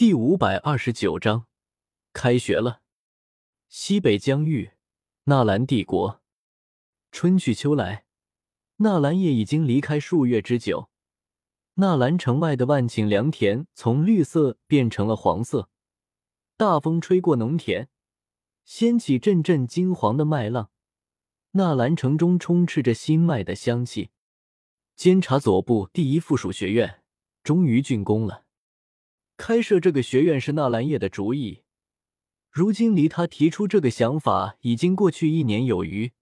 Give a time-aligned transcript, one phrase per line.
[0.00, 1.46] 第五百二十九章，
[2.14, 2.80] 开学了。
[3.68, 4.70] 西北疆域，
[5.24, 6.22] 纳兰帝国。
[7.12, 8.06] 春去秋来，
[8.76, 10.88] 纳兰叶已经离开数月之久。
[11.74, 15.68] 纳兰城外的万顷良田从绿色变成了黄色，
[16.56, 17.90] 大风吹过农田，
[18.64, 20.70] 掀起阵阵金黄的麦浪。
[21.50, 24.08] 纳兰城中充斥着新麦的香气。
[24.96, 27.02] 监察左部第一附属学院
[27.42, 28.46] 终于竣工了。
[29.40, 31.62] 开设这个学院是纳兰叶的主意，
[32.50, 36.12] 如今离他提出这个想法已经过去一年有余。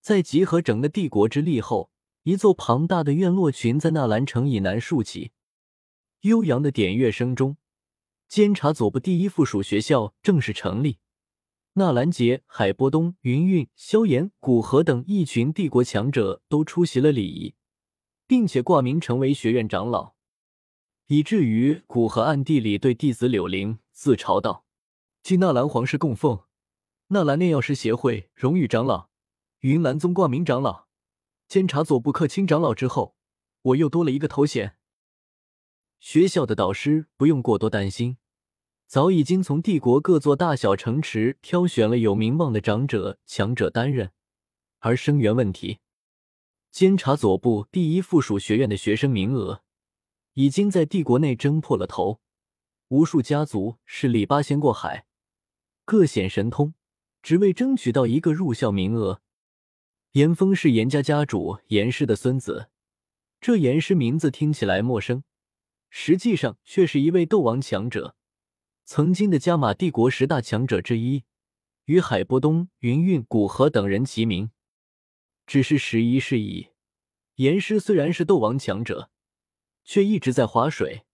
[0.00, 1.92] 在集合整个帝国之力后，
[2.24, 5.30] 一座庞大的院落群在纳兰城以南竖起。
[6.22, 7.56] 悠扬的点乐声中，
[8.26, 10.98] 监察左部第一附属学校正式成立。
[11.74, 17.54] 纳兰杰、海波东、云韵、萧炎、古河等一群帝国强者都出席了礼仪，
[18.26, 20.15] 并且挂名成为学院长老。
[21.08, 24.64] 以至于古河暗地里对弟子柳灵自嘲道
[25.22, 26.42] ：“继纳兰皇室供奉，
[27.08, 29.08] 纳兰炼药师协会荣誉长老，
[29.60, 30.88] 云岚宗挂名长老，
[31.46, 33.14] 监察左部客卿长老之后，
[33.62, 34.76] 我又多了一个头衔。”
[36.00, 38.16] 学校的导师不用过多担心，
[38.88, 44.10] 早已经从帝国各座大小城池挑选了有名望的长者强者担任。
[44.80, 45.78] 而生源问题，
[46.72, 49.62] 监察左部第一附属学院的学生名额。
[50.36, 52.20] 已经在帝国内争破了头，
[52.88, 55.06] 无数家族势力八仙过海，
[55.86, 56.74] 各显神通，
[57.22, 59.22] 只为争取到一个入校名额。
[60.12, 62.68] 严峰是严家家主严氏的孙子，
[63.40, 65.24] 这严师名字听起来陌生，
[65.88, 68.14] 实际上却是一位斗王强者，
[68.84, 71.24] 曾经的加玛帝国十大强者之一，
[71.86, 74.50] 与海波东、云韵、古河等人齐名。
[75.46, 76.68] 只是时移世易，
[77.36, 79.10] 严师虽然是斗王强者。
[79.86, 81.06] 却一直在划水，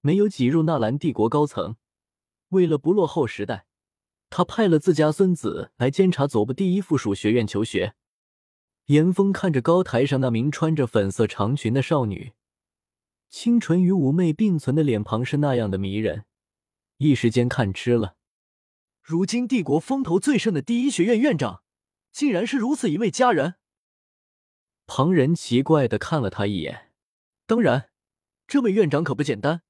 [0.00, 1.76] 没有挤入纳兰帝国高层。
[2.50, 3.66] 为了不落后时代，
[4.30, 7.94] 他派了自家孙子来监察左部第一附属学院求学。
[8.86, 12.32] 严峰看着高台上那名穿着粉色长裙的少女，
[13.28, 16.24] 清纯与妩媚并存的脸庞是那样的迷人，
[16.98, 18.16] 一时间看痴了。
[19.02, 21.62] 如今帝国风头最盛的第一学院院长，
[22.12, 23.56] 竟然是如此一位佳人。
[24.86, 26.92] 旁人奇怪的看了他一眼，
[27.46, 27.89] 当然。
[28.50, 29.62] 这位院长可不简单，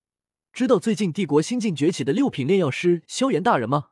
[0.55, 3.91] 知道最近帝国新晋崛起的六品炼药师萧炎大人吗？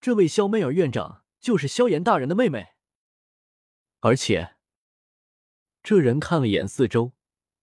[0.00, 2.68] 这位萧媚儿院长就是萧炎大人的妹妹。
[3.98, 4.54] 而且，
[5.82, 7.14] 这人看了眼四周，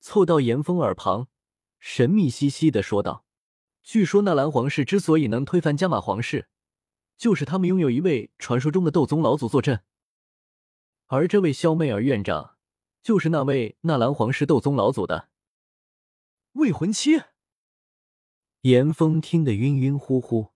[0.01, 1.29] 凑到严峰耳旁，
[1.79, 3.24] 神秘兮兮的说道
[3.81, 6.50] ：“据说纳兰皇室之所以能推翻加玛皇室，
[7.16, 9.85] 就是他们拥有一位传说中的斗宗老祖坐镇。
[11.06, 12.57] 而这位萧媚儿院长，
[13.01, 15.29] 就是那位纳兰皇室斗宗老祖的。”
[16.55, 17.21] 未婚妻，
[18.61, 20.53] 严峰听得晕晕乎乎。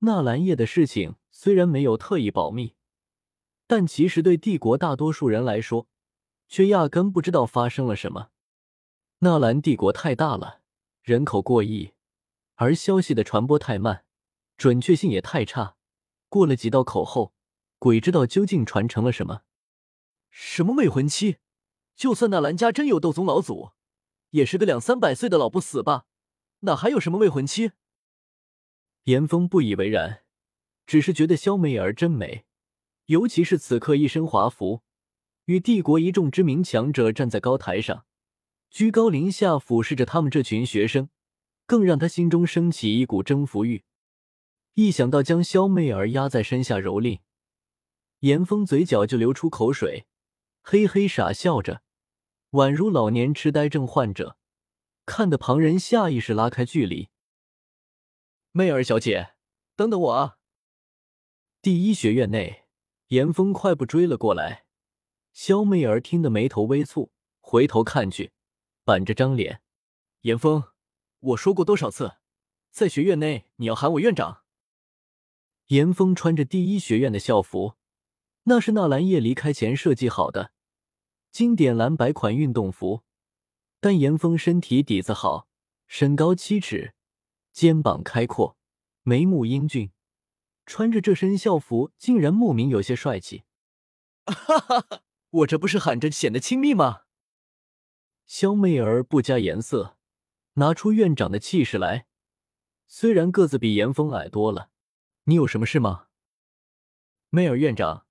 [0.00, 2.74] 纳兰叶的事情虽然没有特意保密，
[3.68, 5.86] 但其实对帝国大多数人来说，
[6.48, 8.30] 却压根不知道发生了什么。
[9.20, 10.60] 纳兰帝国太大了，
[11.02, 11.92] 人口过亿，
[12.56, 14.04] 而消息的传播太慢，
[14.56, 15.76] 准确性也太差。
[16.28, 17.32] 过了几道口后，
[17.78, 19.42] 鬼知道究竟传承了什么。
[20.30, 21.36] 什么未婚妻？
[21.94, 23.70] 就算纳兰家真有斗宗老祖。
[24.30, 26.06] 也是个两三百岁的老不死吧，
[26.60, 27.72] 哪还有什么未婚妻？
[29.04, 30.22] 严峰不以为然，
[30.86, 32.44] 只是觉得萧媚儿真美，
[33.06, 34.82] 尤其是此刻一身华服，
[35.46, 38.04] 与帝国一众知名强者站在高台上，
[38.70, 41.08] 居高临下俯视着他们这群学生，
[41.64, 43.84] 更让他心中升起一股征服欲。
[44.74, 47.20] 一想到将萧媚儿压在身下蹂躏，
[48.20, 50.06] 严峰嘴角就流出口水，
[50.60, 51.82] 嘿嘿傻笑着。
[52.52, 54.38] 宛如老年痴呆症患者，
[55.04, 57.10] 看得旁人下意识拉开距离。
[58.52, 59.34] 媚儿小姐，
[59.76, 60.38] 等等我啊！
[61.60, 62.64] 第一学院内，
[63.08, 64.64] 严峰快步追了过来。
[65.34, 67.10] 肖媚儿听得眉头微蹙，
[67.40, 68.32] 回头看去，
[68.82, 69.60] 板着张脸。
[70.22, 70.64] 严峰，
[71.20, 72.14] 我说过多少次，
[72.70, 74.44] 在学院内你要喊我院长。
[75.66, 77.74] 严峰穿着第一学院的校服，
[78.44, 80.52] 那是纳兰叶离开前设计好的。
[81.30, 83.02] 经典蓝白款运动服，
[83.80, 85.46] 但严峰身体底子好，
[85.86, 86.94] 身高七尺，
[87.52, 88.56] 肩膀开阔，
[89.02, 89.92] 眉目英俊，
[90.66, 93.44] 穿着这身校服竟然莫名有些帅气。
[94.26, 97.02] 哈哈哈，我这不是喊着显得亲密吗？
[98.26, 99.96] 肖媚儿不加颜色，
[100.54, 102.06] 拿出院长的气势来。
[102.86, 104.70] 虽然个子比严峰矮多了，
[105.24, 106.08] 你有什么事吗？
[107.30, 108.06] 媚儿院长，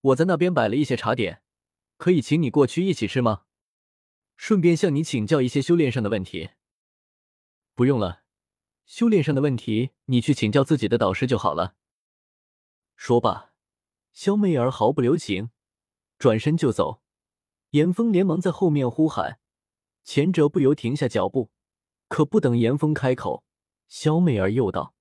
[0.00, 1.43] 我在那边摆了一些茶点。
[2.04, 3.44] 可以请你过去一起吃吗？
[4.36, 6.50] 顺便向你请教一些修炼上的问题。
[7.74, 8.24] 不用了，
[8.84, 11.76] 修炼上的问题，你去请教自己的导师就好了。
[12.94, 13.54] 说罢，
[14.12, 15.48] 萧媚儿毫不留情，
[16.18, 17.00] 转身就走。
[17.70, 19.40] 严峰连忙在后面呼喊，
[20.02, 21.50] 前者不由停下脚步。
[22.08, 23.46] 可不等严峰开口，
[23.88, 24.94] 萧媚儿又道：“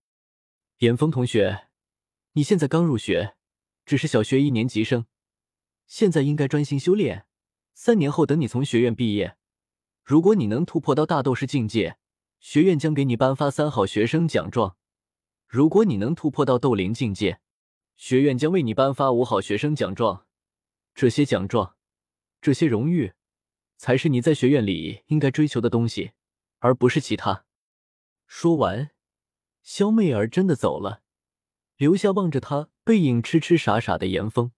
[0.79, 1.67] 严峰同学，
[2.31, 3.35] 你现在刚入学，
[3.85, 5.05] 只是小学一年级生，
[5.85, 7.25] 现在应该专心修炼。
[7.74, 9.35] 三年后，等你从学院毕业，
[10.03, 11.97] 如果你能突破到大斗士境界。”
[12.44, 14.75] 学院将给你颁发三好学生奖状，
[15.47, 17.39] 如果你能突破到斗灵境界，
[17.95, 20.25] 学院将为你颁发五好学生奖状。
[20.94, 21.77] 这些奖状，
[22.41, 23.13] 这些荣誉，
[23.77, 26.12] 才是你在学院里应该追求的东西，
[26.59, 27.45] 而不是其他。
[28.27, 28.91] 说完，
[29.62, 31.01] 肖媚儿真的走了，
[31.77, 34.51] 留下望着他背影痴痴傻傻的严峰。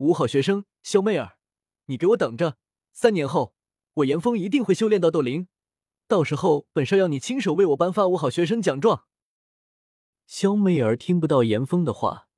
[0.00, 1.36] 五好学生，肖媚儿，
[1.84, 2.56] 你给我等着！
[2.90, 3.54] 三年后，
[3.92, 5.48] 我严峰一定会修炼到斗灵。
[6.06, 9.04] 到时候，本少要你亲手为我颁发五好学生奖状。
[10.26, 12.28] 肖媚儿听不到严峰的话，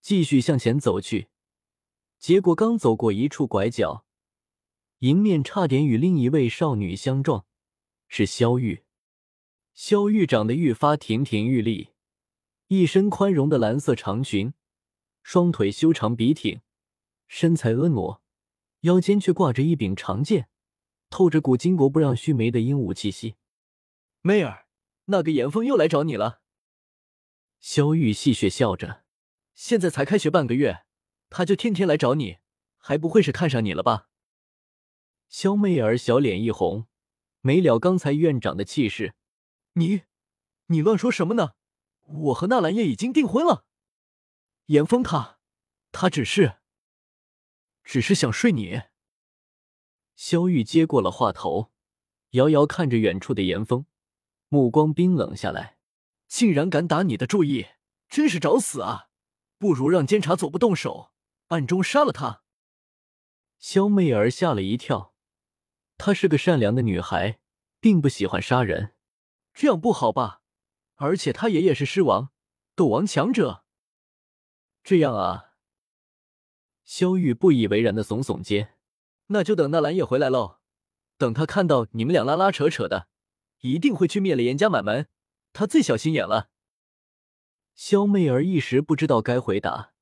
[0.00, 1.28] 继续向前走去。
[2.18, 4.04] 结果刚走过一处拐角，
[4.98, 7.46] 迎面差点与另一位少女相撞，
[8.08, 8.82] 是萧玉。
[9.74, 11.90] 萧玉长得愈发亭亭玉立，
[12.66, 14.54] 一身宽容的蓝色长裙，
[15.22, 16.60] 双腿修长笔挺，
[17.26, 18.20] 身材婀娜，
[18.80, 20.48] 腰间却挂着一柄长剑。
[21.08, 23.36] 透着股巾帼不让须眉的英武气息，
[24.22, 24.66] 媚儿，
[25.04, 26.42] 那个严峰又来找你了。
[27.60, 29.04] 萧玉戏谑笑着，
[29.54, 30.84] 现在才开学半个月，
[31.30, 32.38] 他就天天来找你，
[32.76, 34.08] 还不会是看上你了吧？
[35.28, 36.86] 萧媚儿小脸一红，
[37.40, 39.14] 没了刚才院长的气势，
[39.74, 40.02] 你，
[40.66, 41.52] 你乱说什么呢？
[42.02, 43.64] 我和纳兰叶已经订婚了，
[44.66, 45.38] 严峰他，
[45.92, 46.58] 他只是，
[47.86, 48.82] 只是想睡你。
[50.16, 51.70] 萧玉接过了话头，
[52.30, 53.86] 遥遥看着远处的严峰，
[54.48, 55.78] 目光冰冷下来。
[56.26, 57.68] 竟然敢打你的主意，
[58.08, 59.08] 真是找死啊！
[59.58, 61.12] 不如让监察左部动手，
[61.46, 62.42] 暗中杀了他。
[63.60, 65.14] 萧媚儿吓了一跳，
[65.96, 67.38] 她是个善良的女孩，
[67.78, 68.94] 并不喜欢杀人，
[69.54, 70.42] 这样不好吧？
[70.96, 72.32] 而且她爷爷是狮王，
[72.74, 73.64] 斗王强者。
[74.82, 75.45] 这样啊？
[76.86, 78.74] 萧玉不以为然的耸耸肩。
[79.26, 80.60] 那就等纳兰叶回来喽，
[81.18, 83.08] 等他看到你们俩拉拉扯扯的，
[83.60, 85.08] 一定会去灭了严家满门。
[85.52, 86.48] 他最小心眼了。
[87.74, 89.92] 萧媚儿一时不知道该回答，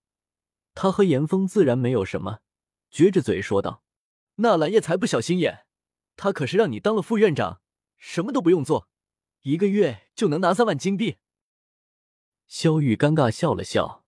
[0.74, 2.40] 他和严峰自然没有什么，
[2.92, 3.82] 撅着嘴说道
[4.36, 5.66] ：“纳兰叶才不小心眼，
[6.16, 7.62] 他可是让你当了副院长，
[7.96, 8.88] 什么都不用做，
[9.42, 11.16] 一个月就能拿三万金币。”
[12.46, 14.04] 萧玉尴尬笑了笑，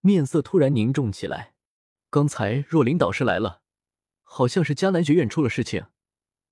[0.00, 1.54] 面色突然凝重起来。
[2.10, 3.62] 刚才若琳导师来了。
[4.30, 5.86] 好像是迦南学院出了事情，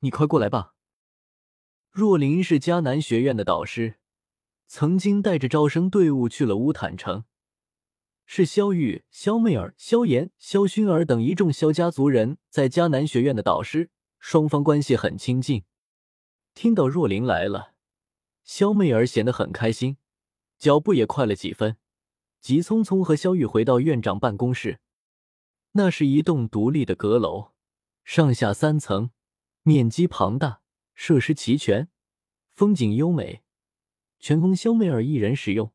[0.00, 0.74] 你快过来吧。
[1.90, 3.96] 若琳是迦南学院的导师，
[4.66, 7.24] 曾经带着招生队伍去了乌坦城，
[8.24, 15.64] 是萧玉、萧媚儿、萧炎、萧薰儿等一众萧家族人在迦南学院的导师，双方关系很亲近。
[16.54, 17.74] 听到若琳来了，
[18.42, 19.98] 萧媚儿显得很开心，
[20.58, 21.76] 脚步也快了几分，
[22.40, 24.80] 急匆匆和萧玉回到院长办公室。
[25.76, 27.52] 那是一栋独立的阁楼。
[28.02, 29.10] 上下三层，
[29.62, 30.62] 面积庞大，
[30.94, 31.90] 设施齐全，
[32.54, 33.42] 风景优美，
[34.18, 35.74] 全供肖媚儿一人使用，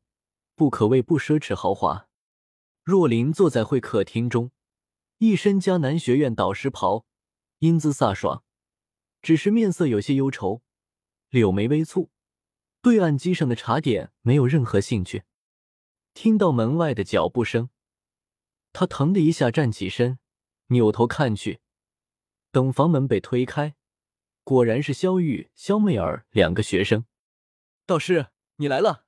[0.56, 2.08] 不可谓不奢侈豪华。
[2.82, 4.50] 若琳坐在会客厅中，
[5.18, 7.06] 一身迦南学院导师袍，
[7.60, 8.42] 英姿飒爽，
[9.22, 10.62] 只是面色有些忧愁，
[11.30, 12.08] 柳眉微蹙，
[12.80, 15.22] 对案几上的茶点没有任何兴趣。
[16.12, 17.70] 听到门外的脚步声，
[18.72, 20.18] 他腾的一下站起身，
[20.68, 21.60] 扭头看去。
[22.50, 23.74] 等房门被推开，
[24.44, 27.04] 果然是萧玉、萧媚儿两个学生。
[27.86, 29.04] 导师，你来了。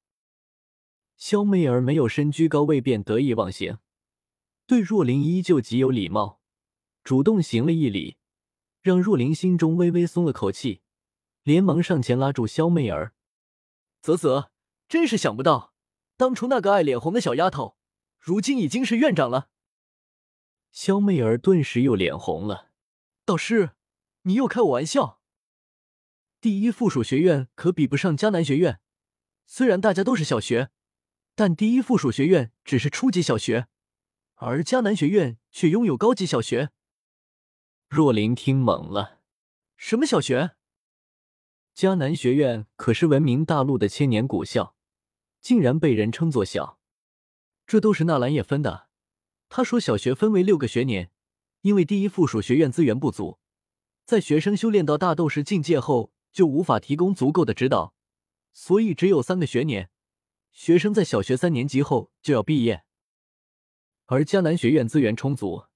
[1.17, 3.79] 萧媚儿没有身居高位便得意忘形，
[4.67, 6.41] 对若琳依旧极有礼貌，
[7.03, 8.17] 主动行了一礼，
[8.83, 10.83] 让若琳心中微微松了口气，
[11.43, 13.15] 连忙上前拉住萧媚儿。
[14.03, 14.51] 啧啧，
[14.89, 15.73] 真是想不到，
[16.17, 17.77] 当初那个爱脸红的小丫头，
[18.19, 19.49] 如今已经是院长了。
[20.75, 22.73] 萧媚儿顿时又脸红了。
[23.25, 23.71] 导师，
[24.23, 25.21] 你又开我玩笑。
[26.41, 28.81] 第一附属学院可比不上迦南学院，
[29.47, 30.71] 虽然大家都是小学，
[31.37, 33.69] 但第一附属学院只是初级小学，
[34.35, 36.71] 而迦南学院却拥有高级小学。
[37.89, 39.21] 若琳听懵了，
[39.77, 40.57] 什么小学？
[41.73, 44.75] 迦南学院可是闻名大陆的千年古校，
[45.41, 46.81] 竟然被人称作小？
[47.65, 48.89] 这都是纳兰叶分的。
[49.57, 51.13] 他说小学分为六个学年。
[51.61, 53.39] 因为第一附属学院资源不足，
[54.05, 57.95] 在学生修炼到大斗士境界后，就无法提供足够的指导，
[58.53, 59.91] 所以只有三个学年。
[60.51, 62.83] 学生在小学三年级后就要毕业，
[64.07, 65.67] 而迦南学院资源充足，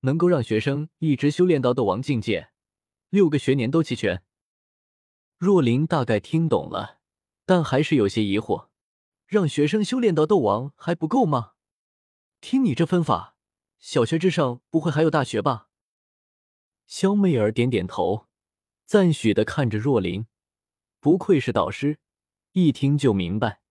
[0.00, 2.50] 能够让学生一直修炼到斗王境界，
[3.08, 4.22] 六个学年都齐全。
[5.38, 6.98] 若琳大概听懂了，
[7.46, 8.68] 但还是有些疑惑：
[9.26, 11.53] 让学生修炼到斗王还不够吗？
[12.46, 13.38] 听你这分法，
[13.78, 15.70] 小学之上不会还有大学吧？
[16.86, 18.26] 肖媚儿点点头，
[18.84, 20.26] 赞许的看着若琳，
[21.00, 22.00] 不愧是导师，
[22.52, 23.62] 一听就明白。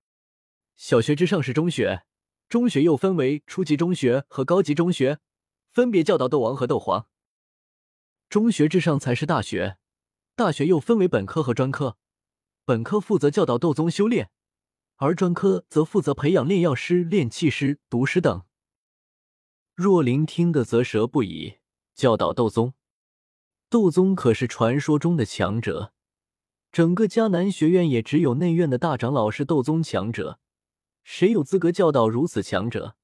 [0.76, 2.08] 小学之上是中学，
[2.50, 5.20] 中学又分为初级中学和高级中学，
[5.70, 7.08] 分别教导斗王和斗皇。
[8.28, 9.78] 中学之上才是大学，
[10.36, 12.00] 大学又分为本科和专科，
[12.66, 14.32] 本科负责教导斗宗修炼，
[14.96, 18.44] 而专科则负责培养炼药师、炼器师、毒师等。
[19.76, 21.56] 若琳听得啧舌不已，
[21.96, 22.76] 教导斗宗，
[23.70, 25.94] 斗宗可是传说中的强者，
[26.72, 30.40] 整个迦南学院也只有内院的大长老是斗宗强者。
[31.04, 32.96] 谁有资格教导如此强者？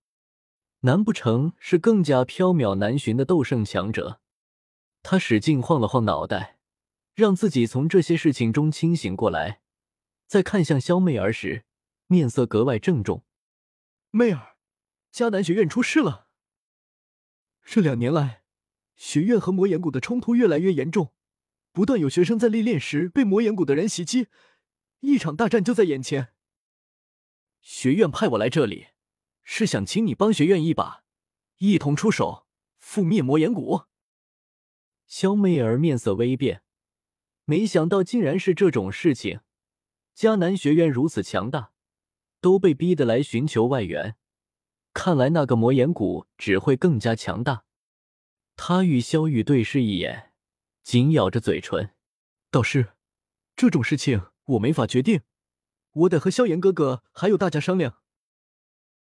[0.81, 4.21] 难不成是更加缥缈难寻的斗圣强者？
[5.01, 6.59] 他使劲晃了晃脑袋，
[7.15, 9.61] 让自己从这些事情中清醒过来，
[10.27, 11.65] 在看向萧媚儿时，
[12.05, 13.23] 面色格外郑重。
[14.11, 14.55] 媚儿，
[15.11, 16.27] 迦南学院出事了。
[17.71, 18.41] 这两年来，
[18.95, 21.13] 学院和魔岩谷的冲突越来越严重，
[21.71, 24.27] 不断有学生在历练时被魔岩谷的人袭击，
[25.01, 26.29] 一场大战就在眼前。
[27.61, 28.87] 学院派我来这里，
[29.43, 31.03] 是想请你帮学院一把，
[31.59, 32.47] 一同出手
[32.81, 33.83] 覆灭魔岩谷。
[35.05, 36.63] 萧媚儿面色微变，
[37.45, 39.41] 没想到竟然是这种事情。
[40.17, 41.71] 迦南学院如此强大，
[42.41, 44.15] 都被逼得来寻求外援，
[45.01, 47.63] 看来那个魔岩谷只会更加强大。
[48.57, 50.33] 他与萧玉对视一眼，
[50.83, 51.91] 紧咬着嘴唇
[52.51, 52.89] ：“导师，
[53.55, 55.21] 这种事情我没法决定。”
[56.03, 57.98] 我得和萧炎哥哥还有大家商量。